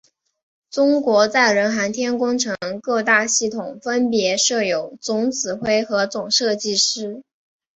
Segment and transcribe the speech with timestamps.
[0.71, 7.21] 中国载人航天工程各大系统分别设有总指挥和总设计师。